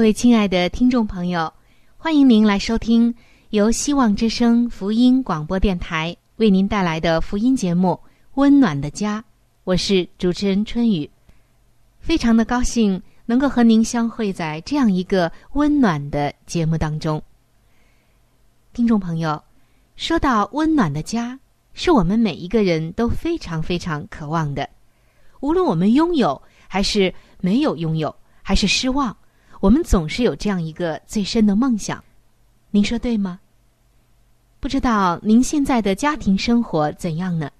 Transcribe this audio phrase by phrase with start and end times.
[0.00, 1.52] 各位亲爱的听众朋友，
[1.98, 3.14] 欢迎您来收听
[3.50, 7.88] 由希望之声福音广播电台为您带来的福音节目
[8.36, 9.20] 《温暖的家》，
[9.62, 11.10] 我是主持人春雨，
[11.98, 17.22] 非常的高兴能够和您相会在这样一个温暖的节目当中。
[18.72, 19.44] 听众朋友，
[19.96, 21.38] 说到温暖的家，
[21.74, 24.66] 是我们每一个人都非常非常渴望的，
[25.40, 27.12] 无论我们拥有还是
[27.42, 29.14] 没有拥有，还是失望。
[29.60, 32.02] 我们总是有这样一个最深的梦想，
[32.70, 33.40] 您说对吗？
[34.58, 37.50] 不知道您现在的家庭生活怎样呢？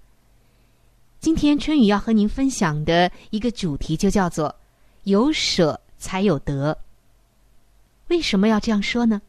[1.19, 4.57] 今天春雨要和您分享的一个主题就叫做
[5.05, 6.79] “有舍才有得”。
[8.09, 9.21] 为什么要这样说呢？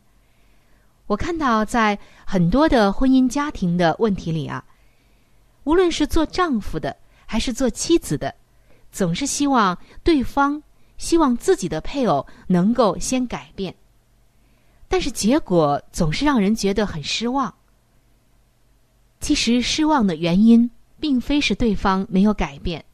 [1.07, 4.63] 我看到在很多的婚姻家庭的问题里啊，
[5.65, 6.95] 无论是做丈夫的
[7.25, 8.33] 还是做妻子的，
[8.93, 10.63] 总是希望对方。
[11.01, 13.73] 希望自己的配偶能够先改变，
[14.87, 17.51] 但是结果总是让人觉得很失望。
[19.19, 20.69] 其实失望的原因
[20.99, 22.85] 并非是对方没有改变，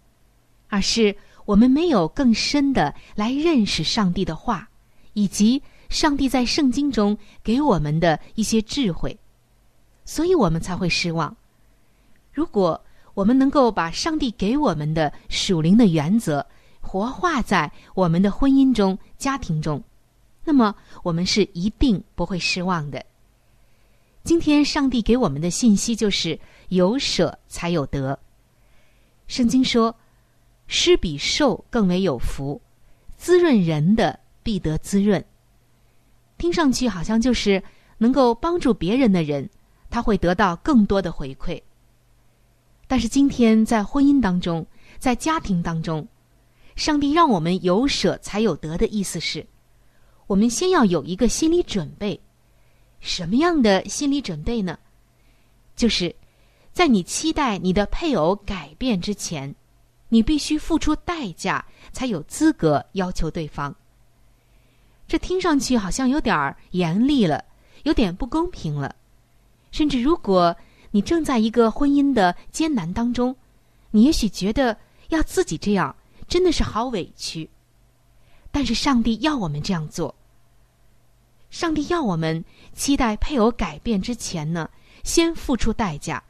[0.70, 1.14] 而是
[1.44, 4.70] 我们没有更深的来认识上帝的话，
[5.12, 9.20] 以及上帝在圣经中给我们的一些智慧，
[10.06, 11.36] 所以我们才会失望。
[12.32, 12.82] 如果
[13.14, 16.46] 我们能够把上帝给我们的属灵的原则，
[16.88, 19.84] 活化在我们的婚姻中、家庭中，
[20.46, 23.06] 那么我们是一定不会失望的。
[24.24, 26.40] 今天上帝给我们的信息就是
[26.70, 28.18] 有舍才有得。
[29.28, 29.94] 圣经说
[30.68, 32.62] ：“施比受更为有福，
[33.18, 35.24] 滋润人的必得滋润。”
[36.38, 37.62] 听上去好像就是
[37.98, 39.50] 能够帮助别人的人，
[39.90, 41.62] 他会得到更多的回馈。
[42.88, 44.66] 但是今天在婚姻当中，
[44.98, 46.08] 在家庭当中，
[46.78, 49.46] 上帝让我们有舍才有得的意思是，
[50.28, 52.18] 我们先要有一个心理准备。
[53.00, 54.78] 什么样的心理准备呢？
[55.76, 56.16] 就是
[56.72, 59.54] 在你期待你的配偶改变之前，
[60.10, 63.76] 你必须付出代价，才有资格要求对方。
[65.08, 67.44] 这听上去好像有点严厉了，
[67.84, 68.96] 有点不公平了。
[69.72, 70.56] 甚至如果
[70.92, 73.36] 你正在一个婚姻的艰难当中，
[73.90, 74.78] 你也许觉得
[75.10, 75.96] 要自己这样。
[76.28, 77.50] 真的是好委屈，
[78.52, 80.14] 但是上帝要我们这样做。
[81.50, 82.44] 上帝要我们
[82.74, 84.70] 期待配偶改变之前呢，
[85.04, 86.22] 先付出代价，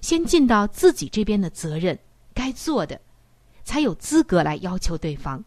[0.00, 1.98] 先尽到自己这边的责任，
[2.32, 2.98] 该做的，
[3.64, 5.44] 才有资格来要求对方。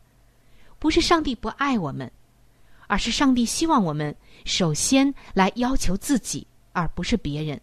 [0.77, 2.11] 不是上帝不爱我们，
[2.85, 4.15] 而是上帝希望我们
[4.45, 7.59] 首先来要求自己，而不是别人。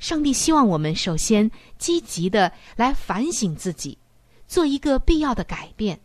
[0.00, 1.48] 上帝希望我们首先
[1.78, 3.96] 积极的来反省自己。
[4.54, 5.98] 做一个必要的改变，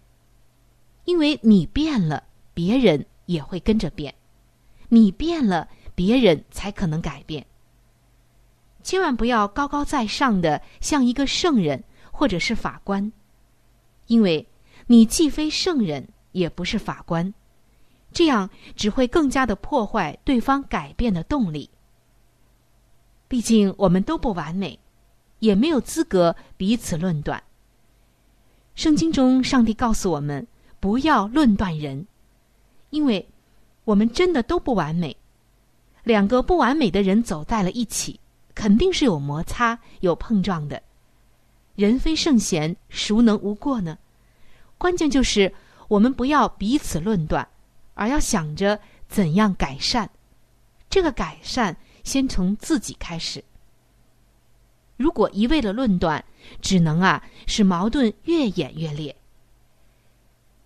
[1.06, 2.24] 因为你变了，
[2.56, 4.12] 别人也会跟着变；
[4.88, 7.46] 你变了，别人才可能改变。
[8.82, 13.14] 千万不要高高在上的像一个圣人或者是法官，
[14.08, 14.50] 因为
[14.88, 17.32] 你既非圣人，也不是法官，
[18.12, 21.70] 这样只会更加的破坏对方改变的动力。
[23.28, 24.80] 毕竟我们都不完美，
[25.38, 27.44] 也没有资格彼此论断。
[28.80, 30.48] 圣经中，上帝告诉我们：
[30.80, 32.08] 不要论断人，
[32.92, 33.28] 因为
[33.84, 35.18] 我们真的都不完美。
[36.06, 38.18] 两个不完美的人走在了一起，
[38.56, 40.82] 肯定是有摩擦、有碰撞的。
[41.76, 43.98] 人非圣贤，孰能无过呢？
[44.78, 45.54] 关键就是
[45.90, 47.46] 我们不要彼此论断，
[47.96, 48.80] 而要想着
[49.10, 50.10] 怎样改善。
[50.90, 51.76] 这个改善
[52.06, 53.44] 先从自己开始。
[55.00, 56.22] 如果一味的论断，
[56.62, 59.16] 只能啊使矛盾越演越烈。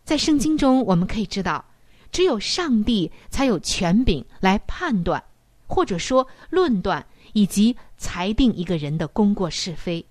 [0.03, 1.63] 在圣经中，我们可以知道，
[2.11, 5.23] 只有上帝才有权柄来判断，
[5.67, 10.03] 或者说论断以及裁定一个人的功过是非，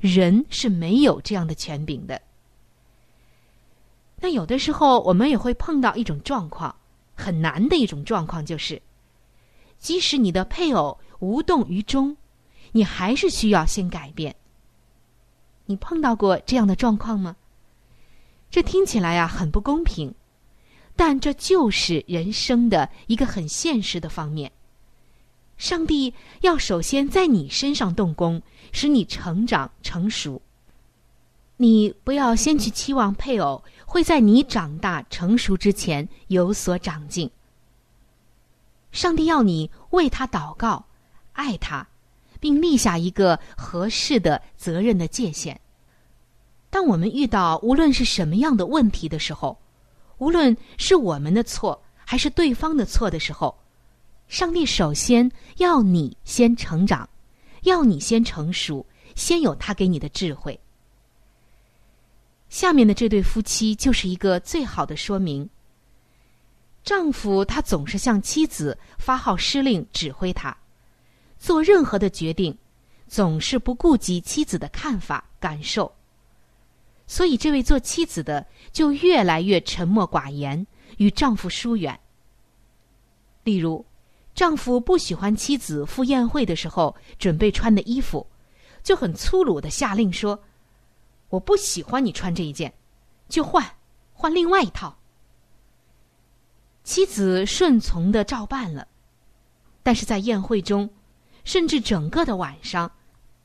[0.00, 2.20] 人是没有这样的权柄的。
[4.20, 6.74] 那有的时候，我们也会碰到一种状况，
[7.14, 8.82] 很难的一种状况，就是，
[9.78, 12.16] 即使你的配偶无动于衷，
[12.72, 14.34] 你还是需要先改变。
[15.66, 17.36] 你碰到过这样的状况吗？
[18.50, 20.14] 这听起来呀很不公平，
[20.96, 24.50] 但这就是人生的一个很现实的方面。
[25.58, 28.40] 上帝要首先在你身上动工，
[28.72, 30.40] 使你成长成熟。
[31.56, 37.30] 你不要先去期望配偶会在你长大成熟之前有所长进。
[38.92, 40.86] 上帝要你为他祷告，
[41.32, 41.86] 爱他，
[42.40, 45.60] 并立下一个合适的责任的界限。
[46.70, 49.58] 当我们遇到无论是什么样的问题的时候，
[50.18, 53.58] 无论是我们的错还是对方的错的时候，
[54.28, 57.08] 上帝首先要你先成长，
[57.62, 60.58] 要你先成熟，先有他给你的智慧。
[62.50, 65.48] 下面的这对夫妻就是一个最好的说明。
[66.82, 70.56] 丈夫他总是向妻子发号施令，指挥他
[71.38, 72.56] 做任何的决定，
[73.06, 75.92] 总是不顾及妻子的看法感受。
[77.06, 80.66] 所以，这位做妻子的就越来越沉默寡言，
[80.98, 81.98] 与丈夫疏远。
[83.44, 83.84] 例如，
[84.34, 88.26] 丈夫不喜欢妻子赴宴会的时候准备穿的衣服，
[88.82, 90.38] 就很粗鲁的下令说
[91.30, 92.74] ：“我不喜欢你穿这一件，
[93.28, 93.64] 就换，
[94.12, 94.98] 换另外一套。”
[96.84, 98.86] 妻子顺从的照办了，
[99.82, 100.88] 但是在宴会中，
[101.48, 102.92] 甚至整个的晚上，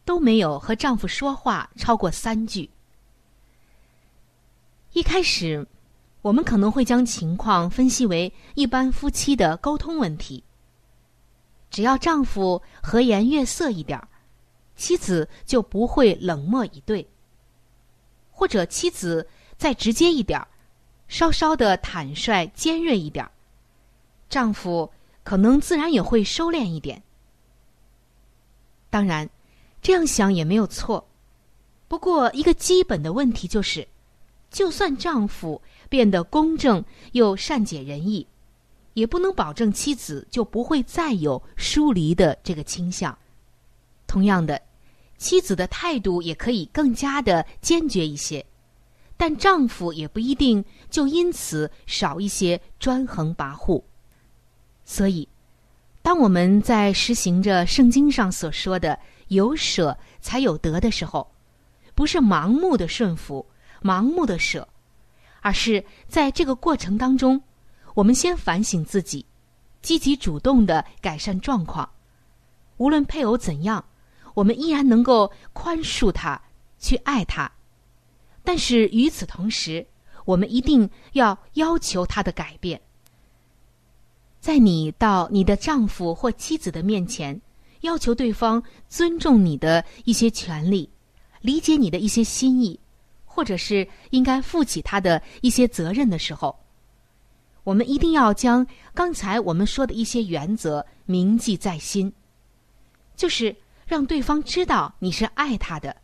[0.03, 2.69] 都没有和丈夫说话超过三句。
[4.91, 5.65] 一开始，
[6.21, 10.43] 我们可能会将情况分析为一般夫妻的沟通问题。
[11.71, 14.05] 只要丈夫和颜悦色一点儿，
[14.75, 17.07] 妻子就不会冷漠以对；
[18.29, 19.25] 或者妻子
[19.55, 20.45] 再直接一点儿，
[21.07, 23.31] 稍稍的坦率尖锐一点儿，
[24.27, 24.91] 丈夫
[25.23, 27.01] 可能自然也会收敛一点。
[28.93, 29.27] 当然，
[29.81, 31.03] 这样想也没有错。
[31.87, 33.87] 不过，一个基本的问题就是。
[34.51, 35.59] 就算丈夫
[35.89, 38.27] 变得公正又善解人意，
[38.93, 43.17] 也不能保证妻子就不会再有疏离的这个倾向。
[44.05, 44.61] 同样的，
[45.17, 48.45] 妻子的态度也可以更加的坚决一些，
[49.17, 53.81] 但丈夫也不一定就因此少一些专横跋扈。
[54.85, 55.27] 所以，
[56.03, 61.27] 当我们在实行着圣经上所说的“有舍才有得”的时候，
[61.95, 63.43] 不是盲目的顺服。
[63.81, 64.65] 盲目的舍，
[65.41, 67.41] 而是在这个过程当中，
[67.95, 69.25] 我们先反省自己，
[69.81, 71.89] 积极主动的改善状况。
[72.77, 73.83] 无论配偶怎样，
[74.35, 76.41] 我们依然能够宽恕他，
[76.79, 77.51] 去爱他。
[78.41, 79.85] 但是与此同时，
[80.23, 82.81] 我们一定要要求他的改变。
[84.43, 87.39] 在你到你的丈夫或妻子的面前，
[87.79, 90.89] 要求对方尊重你的一些权利，
[91.39, 92.77] 理解你的一些心意。
[93.23, 96.53] 或者是应该负起他的一些责任的时候，
[97.63, 102.11] 我们一定要将刚才我们说的一些原则铭记在心，
[103.15, 103.55] 就是
[103.87, 105.95] 让对方知道你是爱他的，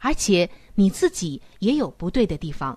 [0.00, 2.76] 而且你自己也有不对的地方，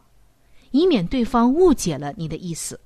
[0.70, 2.80] 以免对方误解了你的意思。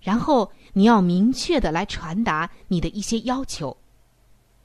[0.00, 3.76] 然后你要明确的来传达你的一些要求，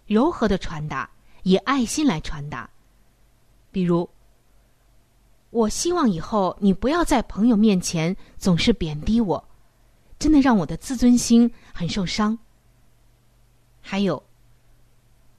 [0.05, 1.09] 柔和的传达，
[1.43, 2.69] 以爱心来传达，
[3.71, 4.09] 比如。
[5.51, 9.41] 我希望以后你不要在朋友面前总是贬低我，
[10.19, 12.37] 真的让我的自尊心很受伤。
[13.79, 14.21] 还有，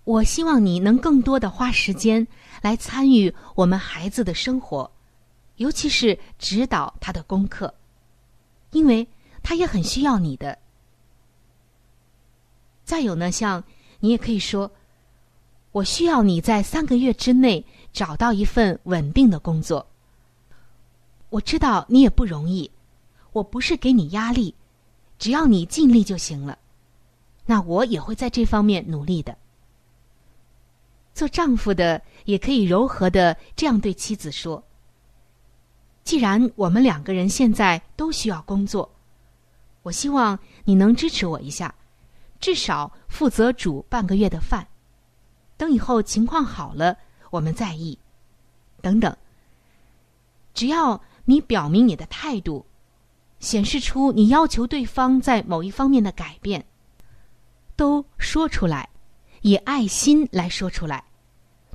[0.04, 2.26] 我希望你能更多的花时间
[2.62, 4.90] 来参与我们孩子的生活，
[5.56, 7.74] 尤其是指导他的功课，
[8.70, 9.06] 因为
[9.46, 10.58] 他也很需要你的。
[12.82, 13.62] 再有呢，像
[14.00, 14.68] 你也可以说，
[15.70, 19.86] 我需要你在三个月之内找到一份稳定的工作。
[21.30, 22.68] 我知道你也不容易，
[23.30, 24.52] 我不是给你压力，
[25.16, 26.58] 只要你尽力就行了。
[27.44, 29.38] 那我也会在这方面努力的。
[31.14, 34.64] 做丈夫的也可以柔和的这样对妻子说
[36.02, 38.90] ：“既然我们两个人现在都需要工作，
[39.86, 41.72] 我希望你能支持我一下，
[42.40, 44.66] 至少负责煮半个月的饭。
[45.56, 46.98] 等以后情况好了，
[47.30, 47.96] 我们再议。
[48.82, 49.16] 等等，
[50.52, 52.66] 只要你表明你的态度，
[53.38, 56.66] 显示出你要求对方在某一方面的改变。”
[57.76, 58.88] 都说出来，
[59.42, 61.04] 以爱心来说出来，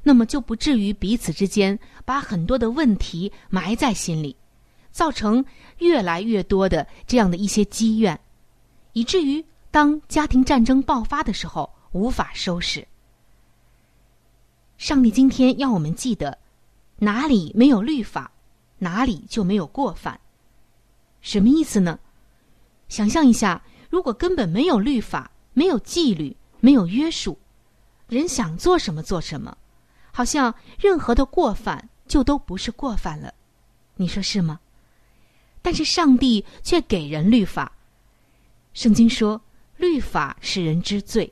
[0.03, 4.35] 那么就不至于彼此之间把很多的问题埋在心里，
[4.91, 5.43] 造成
[5.79, 8.19] 越来越多的这样的一些积怨，
[8.93, 12.87] 以至于当家庭战争爆发的时候无法收拾。
[14.77, 16.37] 上帝今天要我们记得，
[16.97, 18.31] 哪里没有律法，
[18.79, 20.19] 哪里就没有过犯。
[21.21, 21.99] 什么意思呢？
[22.89, 25.31] 想象一下，如果根本没有律法。
[25.53, 27.37] 没有纪律，没有约束，
[28.07, 29.57] 人想做什么做什么，
[30.13, 33.33] 好像任何的过犯就都不是过犯了，
[33.97, 34.61] 你说是吗？
[35.61, 37.71] 但是上帝却给人律法，
[38.73, 39.41] 圣经说
[39.77, 41.31] 律法使人知罪，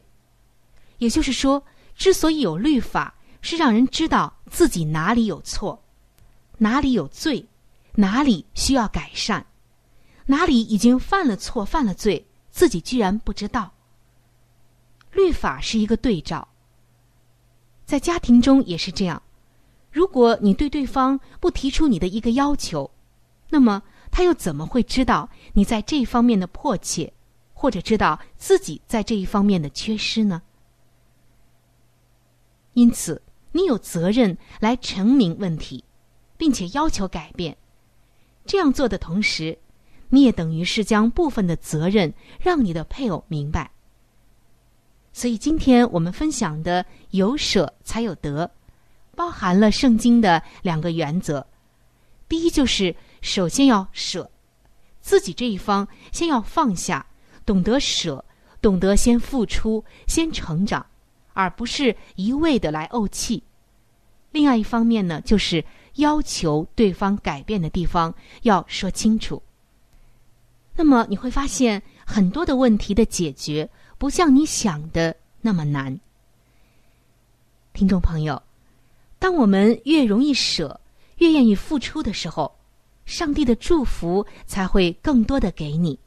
[0.97, 1.63] 也就是说，
[1.95, 5.83] 之所以有律法，是让人知道自己哪里有错，
[6.57, 7.45] 哪里有罪，
[7.95, 9.45] 哪里需要改善，
[10.27, 13.73] 哪里已经犯了错、犯了罪，自己居然不知道。
[15.11, 16.47] 律法是一个对照，
[17.85, 19.21] 在家庭中也是这样。
[19.91, 22.91] 如果你对对方不提出你的一个要求，
[23.49, 23.81] 那么
[24.11, 27.13] 他又怎么会知道你在这方面的迫切，
[27.53, 30.41] 或者知道自己在这一方面的缺失呢？
[32.73, 35.83] 因此，你有责任来澄明问题，
[36.37, 37.57] 并且要求改变。
[38.45, 39.57] 这样做的同时，
[40.09, 43.71] 你也等于是将部分的责任让你的配偶明白。
[45.11, 48.49] 所以，今天我们分享的“有舍才有得”，
[49.15, 51.45] 包含了圣经的两个原则。
[52.29, 54.29] 第一，就是首先要舍，
[55.01, 57.05] 自己这一方先要放下，
[57.45, 58.23] 懂得舍，
[58.61, 60.85] 懂得先付出，先成长，
[61.33, 63.43] 而不是一味的来怄气。
[64.31, 65.63] 另外一方面呢，就是
[65.95, 69.41] 要求对方改变的地方要说清楚。
[70.75, 73.69] 那么你会发现很多的问题的解决。
[73.97, 75.99] 不像你想的那么难，
[77.73, 78.41] 听众朋友，
[79.19, 80.79] 当我们越容易舍，
[81.17, 82.49] 越愿意付出的时候，
[83.09, 85.97] 上帝的祝福才会更多的给你。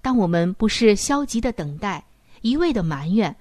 [0.00, 2.04] 当我们不是消极的等待，
[2.40, 3.34] 一味的埋怨，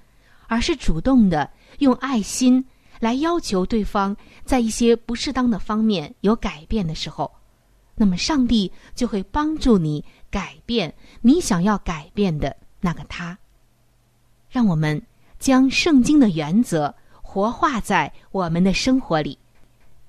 [0.47, 1.47] 而是主动的
[1.77, 2.65] 用爱心
[2.99, 7.31] 来要求对方在一些不适当的方面有改变的时候，
[7.93, 12.57] 那么上帝就会帮助你改变你想要改变的。
[12.79, 13.37] 那个他，
[14.49, 14.99] 让我们
[15.37, 19.37] 将圣经的原则活化在我们的生活里，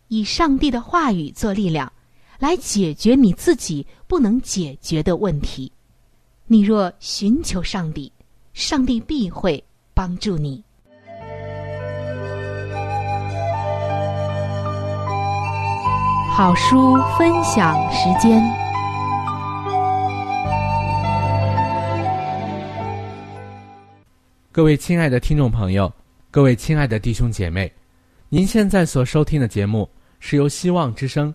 [0.08, 1.90] 以上帝的话语做力量，
[2.38, 5.70] 来解决你自己不能解决的问题。
[6.46, 8.10] 你若寻求上帝，
[8.54, 10.62] 上帝必会帮助你。
[16.30, 18.40] 好书分享时间。
[24.52, 25.92] 各位亲爱的听众朋友，
[26.30, 27.72] 各位亲爱的弟兄姐妹，
[28.28, 29.88] 您现在所收听的节目
[30.20, 31.34] 是由希望之声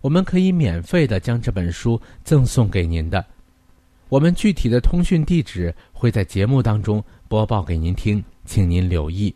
[0.00, 3.24] 我们可以免费的将这本书赠送给您的。
[4.08, 9.34] 我们具体的通讯地址会在节目当中播报给您听，请您留意。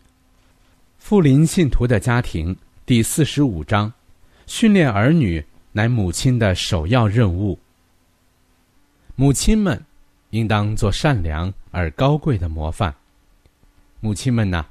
[0.98, 2.56] 富林信徒的家庭
[2.86, 3.92] 第四十五章：
[4.46, 7.58] 训练儿女乃母亲的首要任务。
[9.14, 9.80] 母亲们
[10.30, 12.92] 应当做善良而高贵的模范。
[14.00, 14.64] 母亲们呐，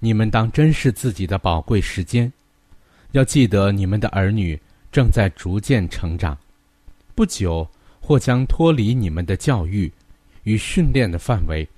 [0.00, 2.32] 你们当珍视自己的宝贵时间，
[3.12, 4.58] 要记得你们的儿女
[4.96, 6.34] 正在逐渐成长，
[7.14, 7.68] 不久。
[8.00, 9.92] 或将脱离你们的教育
[10.44, 11.68] 与训练的范围。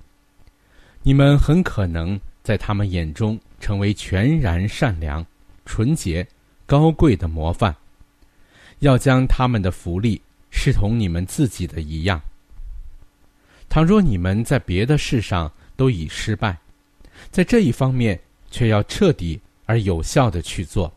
[1.01, 5.25] 你们很可能在他们眼中成为全然善良、
[5.65, 6.25] 纯洁、
[6.65, 7.75] 高贵的模范。
[8.77, 12.21] 要将他们的福利视同你们自己的一样。
[13.67, 16.57] 倘若你们在别的事上都已失败，
[17.31, 18.17] 在这一方面
[18.49, 20.93] 却要彻底而有效的去做。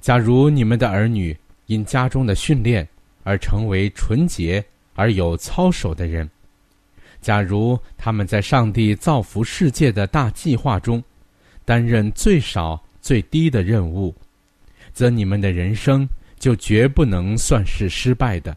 [0.00, 2.88] 假如你们的儿女因家中的训练，
[3.22, 4.64] 而成为纯洁
[4.94, 6.28] 而有操守的人。
[7.20, 11.02] 假如他们在上帝造福世界的大计划中
[11.66, 14.14] 担任最少最低的任务，
[14.94, 18.56] 则你们的人生就绝不能算是失败的，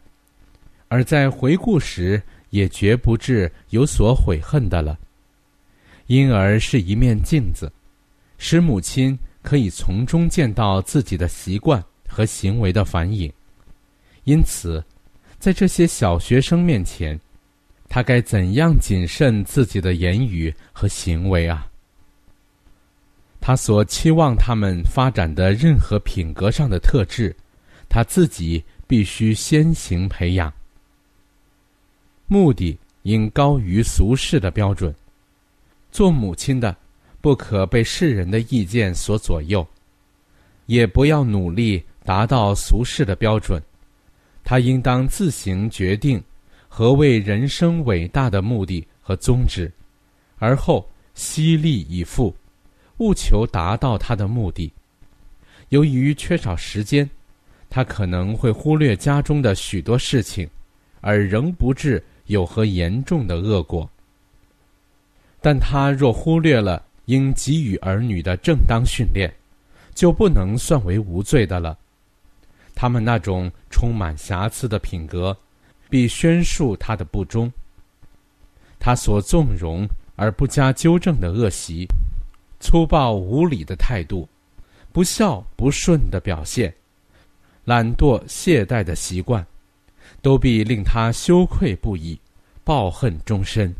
[0.88, 4.98] 而在回顾时也绝不至有所悔恨的了。
[6.06, 7.70] 因而是一面镜子，
[8.38, 13.30] 使母亲可以从中见到自己的习惯和行为的反影。
[14.24, 14.82] 因此，
[15.38, 17.20] 在这些小学生面前，
[17.88, 21.70] 他该怎样谨慎自己的言语和行为啊？
[23.38, 27.36] 他所期望他们发展的任何品格上的特质，
[27.90, 30.50] 他自己必须先行培养。
[32.26, 34.92] 目的应高于俗世的标准。
[35.92, 36.74] 做母亲的，
[37.24, 39.66] 不可被世人的意见所左右，
[40.66, 43.62] 也不要努力达到俗世的标准。
[44.42, 46.22] 他应当自行决定
[46.68, 49.72] 何为人生伟大的目的和宗旨，
[50.36, 52.36] 而后悉力以赴，
[52.98, 54.70] 务求达到他的目的。
[55.70, 57.08] 由于缺少时间，
[57.70, 60.46] 他可能会忽略家中的许多事情，
[61.00, 63.88] 而仍不至有何严重的恶果。
[65.40, 69.32] 但他若忽略了应给予儿女的正当训练，
[69.94, 71.76] 就不能算为无罪的了。
[72.74, 75.36] 他们那种充满瑕疵的品格，
[75.88, 77.50] 必宣述他的不忠。
[78.78, 81.86] 他所纵容而不加纠正的恶习，
[82.60, 84.28] 粗暴无礼的态度，
[84.92, 86.74] 不孝不顺的表现，
[87.64, 89.46] 懒惰懈怠的习惯，
[90.20, 92.18] 都必令他羞愧不已，
[92.64, 93.72] 抱恨终身。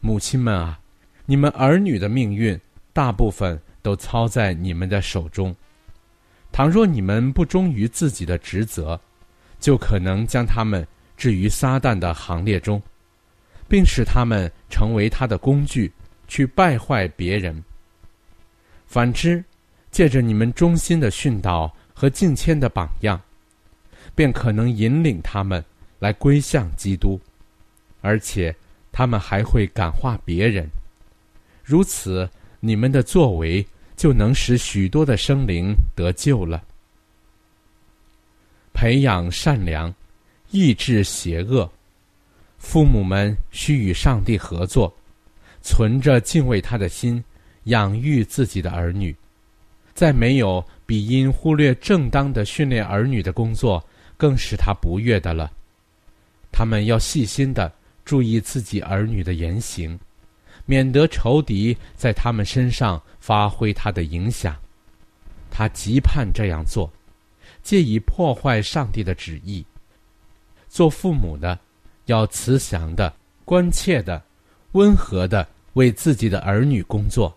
[0.00, 0.78] 母亲们啊，
[1.26, 2.58] 你们儿女的命运，
[2.92, 5.54] 大部分都操在你们的手中。
[6.52, 9.00] 倘若你们不忠于自己的职责，
[9.58, 12.80] 就可能将他们置于撒旦的行列中，
[13.66, 15.90] 并使他们成为他的工具，
[16.28, 17.64] 去败坏别人。
[18.86, 19.42] 反之，
[19.90, 23.20] 借着你们忠心的训导和敬谦的榜样，
[24.14, 25.64] 便可能引领他们
[25.98, 27.18] 来归向基督，
[28.02, 28.54] 而且
[28.92, 30.68] 他们还会感化别人。
[31.64, 32.28] 如此，
[32.60, 33.66] 你们的作为。
[33.96, 36.60] 就能使许多的生灵得救了。
[38.72, 39.94] 培养善良，
[40.50, 41.70] 抑制邪恶。
[42.58, 44.92] 父母们需与上帝合作，
[45.62, 47.22] 存着敬畏他的心，
[47.66, 49.14] 养育自己的儿女。
[49.94, 53.82] 再没有比因忽略正当的训练儿女的工作
[54.16, 55.52] 更使他不悦的了。
[56.50, 57.72] 他们要细心的
[58.04, 59.96] 注意自己儿女的言行。
[60.66, 64.56] 免得仇敌在他们身上发挥他的影响，
[65.50, 66.90] 他极盼这样做，
[67.62, 69.64] 借以破坏上帝的旨意。
[70.68, 71.58] 做父母的，
[72.06, 74.22] 要慈祥的、关切的、
[74.72, 77.36] 温和的为自己的儿女工作，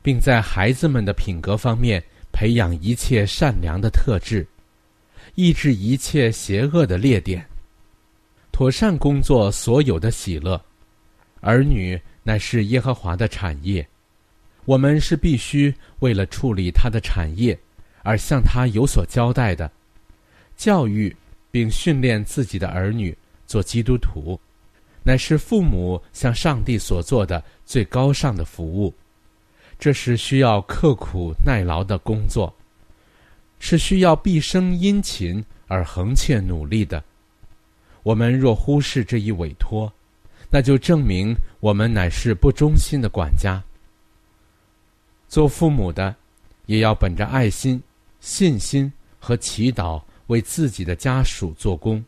[0.00, 4.46] 并在孩子们的品格方面培养一切善良的特质，
[5.34, 7.44] 抑制一切邪恶的劣点，
[8.52, 10.60] 妥善工作所有的喜乐，
[11.40, 12.00] 儿女。
[12.24, 13.86] 乃是耶和华的产业，
[14.64, 17.56] 我们是必须为了处理他的产业，
[18.02, 19.70] 而向他有所交代的。
[20.56, 21.14] 教育
[21.50, 24.40] 并训练自己的儿女做基督徒，
[25.02, 28.92] 乃是父母向上帝所做的最高尚的服务。
[29.78, 32.54] 这是需要刻苦耐劳的工作，
[33.58, 37.04] 是需要毕生殷勤而恒切努力的。
[38.02, 39.92] 我们若忽视这一委托，
[40.50, 43.62] 那就证明我们乃是不忠心的管家。
[45.28, 46.14] 做父母的，
[46.66, 47.82] 也要本着爱心、
[48.20, 52.04] 信心和祈祷，为自己的家属做工，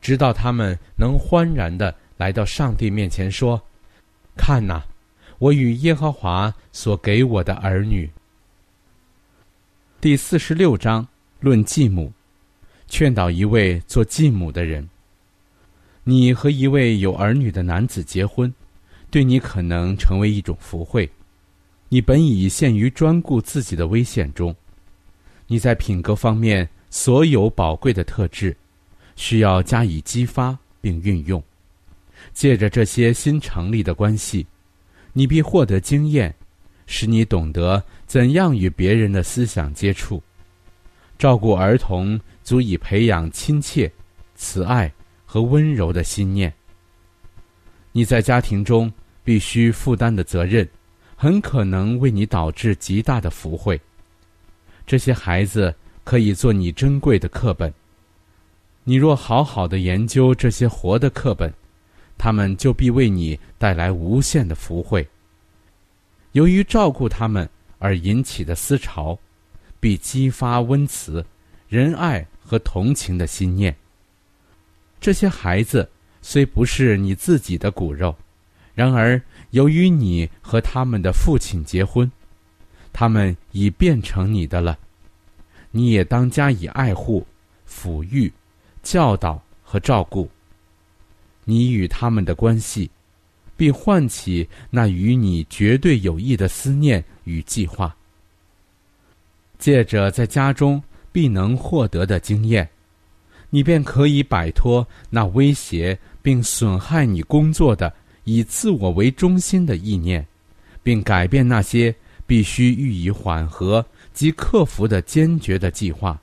[0.00, 3.60] 直到他们能欢然的来到上帝面前说
[4.36, 4.82] ：“看哪，
[5.38, 8.08] 我与耶和华所给我的儿女。”
[10.00, 11.06] 第四十六章
[11.40, 12.12] 论继母，
[12.86, 14.88] 劝导一位做继母的人。
[16.08, 18.54] 你和一位有儿女的男子结婚，
[19.10, 21.10] 对你可能成为一种福惠。
[21.88, 24.54] 你本已陷于专顾自己的危险中，
[25.48, 28.56] 你在品格方面所有宝贵的特质，
[29.16, 31.42] 需要加以激发并运用。
[32.32, 34.46] 借着这些新成立的关系，
[35.12, 36.32] 你必获得经验，
[36.86, 40.22] 使你懂得怎样与别人的思想接触。
[41.18, 43.90] 照顾儿童足以培养亲切、
[44.36, 44.92] 慈爱
[45.36, 46.50] 和温柔的心念。
[47.92, 48.90] 你在家庭中
[49.22, 50.66] 必须负担的责任。
[51.14, 53.80] 很可能为你导致极大的福慧。
[54.86, 57.72] 这些孩子可以做你珍贵的课本。
[58.84, 61.52] 你若好好的研究这些活的课本，
[62.18, 65.06] 他们就必为你带来无限的福慧。
[66.32, 69.18] 由于照顾他们而引起的思潮，
[69.80, 71.24] 必激发温慈、
[71.66, 73.74] 仁爱和同情的心念。
[75.00, 75.88] 这些孩子
[76.22, 78.14] 虽不是你自己的骨肉，
[78.74, 79.20] 然而。
[79.50, 82.10] 由于你和他们的父亲结婚，
[82.92, 84.76] 他们已变成你的了，
[85.70, 87.26] 你也当加以爱护、
[87.66, 88.30] 抚育、
[88.82, 90.28] 教导和照顾。
[91.44, 92.90] 你与他们的关系，
[93.56, 97.96] 并唤起那与你绝对有益的思念与计划。
[99.58, 100.82] 借着在家中
[101.12, 102.68] 必能获得的经验，
[103.56, 107.90] 你便可以摆脱那威胁并损害你工作的。
[108.24, 110.26] 以自我为中心的意念，
[110.82, 111.94] 并改变那些
[112.26, 116.20] 必须予以缓和及克服的坚决的计划。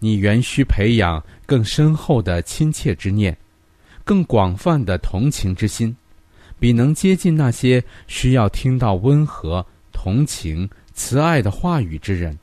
[0.00, 3.36] 你原需培养更深厚的亲切之念，
[4.02, 5.96] 更广泛的同情之心，
[6.58, 12.36] 比能接近那些需要听到温和、同情、慈爱的话语之人。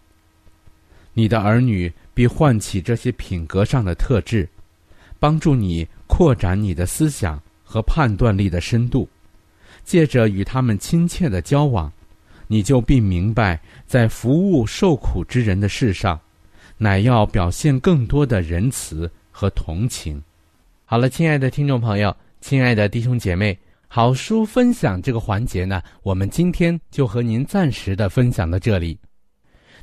[1.12, 4.50] 你的儿女必唤起这些品格上的特质，
[5.20, 7.40] 帮助你扩展你的思想。
[7.68, 9.10] 和判断力的深度，
[9.84, 11.92] 借着与他们亲切的交往，
[12.48, 16.18] 你就必明白，在服务受苦之人的事上，
[16.78, 20.22] 乃要表现更多的仁慈和同情。
[20.86, 28.96] 好了，亲爱的听众朋友，亲爱的弟兄姐妹，好书分享这个环节呢，我们今天就和您暂时的分享到这里。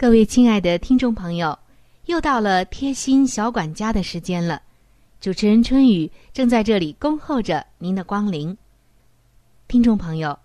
[0.00, 1.58] 各位亲爱的听众朋友，
[2.06, 4.62] 又到了贴心小管家的时间了。
[5.20, 8.56] 主持人春雨正在这里恭候着您的光临。
[9.68, 10.38] 听众朋友，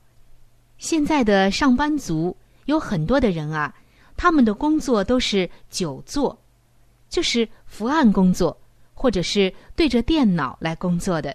[0.77, 3.73] 现在的上班族有很多的人啊，
[4.17, 6.37] 他们的工作都是久坐，
[7.07, 8.57] 就是伏案工作，
[8.93, 11.33] 或者是对着电脑来工作的。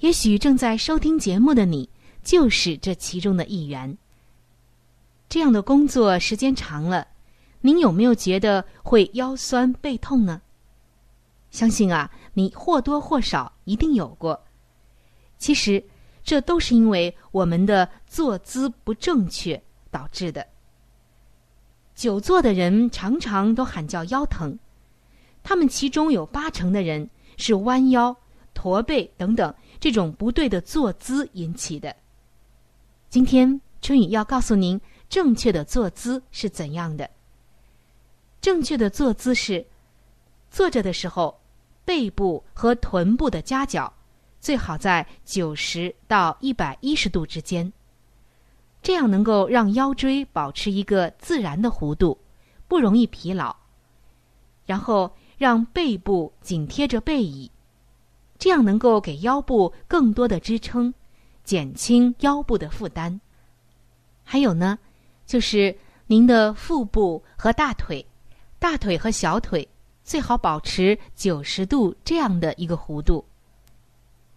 [0.00, 1.88] 也许正在收听节目的你，
[2.24, 3.96] 就是这其中的一员。
[5.28, 7.08] 这样的工作时间长了，
[7.60, 10.40] 您有没有觉得会腰酸背痛呢？
[11.50, 14.40] 相信啊，你或多或少一定有过。
[15.36, 15.82] 其实，
[16.22, 19.60] 这都是因为我们的坐姿不正确
[19.90, 20.46] 导致的。
[21.94, 24.56] 久坐的人常常都喊叫腰疼，
[25.42, 28.16] 他们其中有八成的人是弯腰、
[28.54, 31.94] 驼背等等这种不对的坐姿引起的。
[33.08, 34.80] 今天春雨要告诉您。
[35.08, 37.08] 正确的坐姿是怎样的？
[38.40, 39.66] 正确的坐姿是，
[40.50, 41.40] 坐着的时候，
[41.84, 43.92] 背部和臀部的夹角
[44.40, 47.72] 最好在九十到一百一十度之间，
[48.82, 52.18] 这样能够让腰椎保持一个自然的弧度，
[52.68, 53.54] 不容易疲劳。
[54.64, 57.50] 然后让背部紧贴着背椅，
[58.38, 60.92] 这样能够给腰部更多的支撑，
[61.44, 63.20] 减轻腰部的负担。
[64.24, 64.78] 还有呢，
[65.26, 68.04] 就是您的腹部和大腿，
[68.58, 69.68] 大腿和小腿
[70.04, 73.24] 最好保持九十度这样的一个弧度。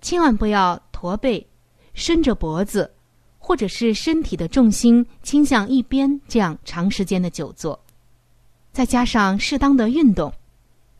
[0.02, 1.45] 千万不要驼背、
[1.93, 2.91] 伸着脖子，
[3.38, 7.80] 或者是身体的重心倾向一边，这样长时间的久坐。
[8.71, 10.34] 再加上适当的运动，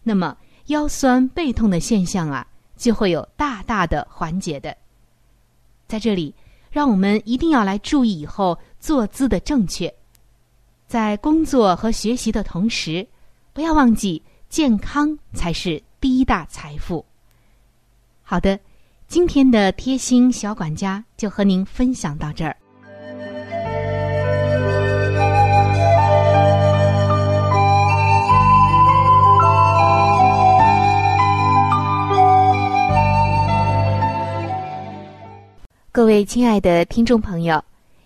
[0.04, 0.36] 那么
[0.68, 4.76] 腰酸背痛的现象啊，就会有大大的缓解的。
[5.88, 6.36] 在这里，
[6.70, 9.94] 让我们一定要来注意以后坐姿的正确，
[10.88, 13.08] 在工作和学习的同时，
[13.54, 17.06] 不要忘记健康才是第一大财富。
[18.24, 18.60] 好的。
[19.10, 22.56] 今天的贴心小管家就和您分享到这儿。
[35.92, 37.60] 各位亲爱的听众朋友，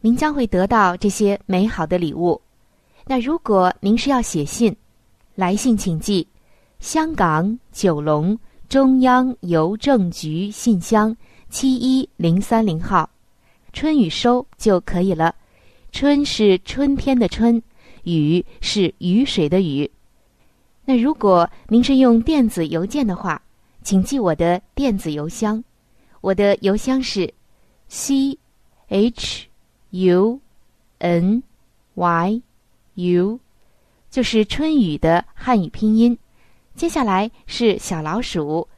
[0.00, 2.40] 您将会得到这些美好的礼物。
[3.06, 4.74] 那如果您是要写信，
[5.34, 6.26] 来信请寄
[6.78, 11.16] 香港九龙中央邮政局信箱。
[11.50, 13.10] 七一零三零号，
[13.72, 15.34] 春雨收就可以了。
[15.90, 17.60] 春是春天的春，
[18.04, 19.90] 雨是雨水的雨。
[20.84, 23.42] 那如果您是用电子邮件的话，
[23.82, 25.60] 请记我的电子邮箱。
[26.20, 27.28] 我的邮箱是
[27.88, 28.38] c
[28.86, 29.48] h
[29.90, 30.40] u
[30.98, 31.42] n
[31.94, 32.42] y
[32.94, 33.40] u，
[34.10, 36.16] 就是春雨的汉语拼音。
[36.74, 38.68] 接下来是小老鼠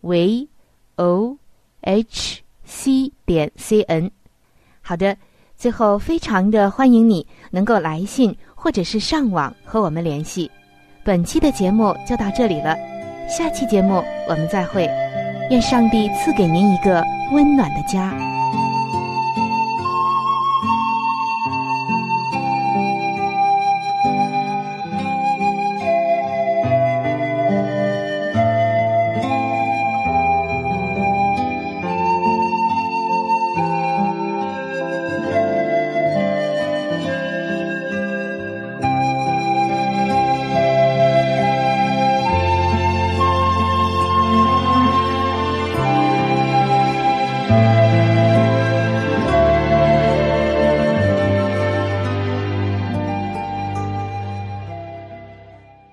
[0.00, 0.48] v
[0.96, 1.36] o。
[1.84, 4.08] h c 点 c n，
[4.82, 5.16] 好的，
[5.56, 10.48] 最后非常的欢迎你能够来信或者是上网和我们联系。
[11.04, 12.76] 本期的节目就到这里了，
[13.28, 14.88] 下期节目我们再会。
[15.50, 18.41] 愿上帝赐给您一个温暖的家。